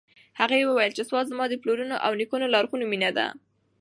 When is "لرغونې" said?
2.53-2.85